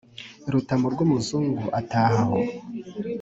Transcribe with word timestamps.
Rutamu 0.53 0.85
rw'umuzungu 0.93 1.63
ataha 1.79 2.19
aho! 2.23 2.37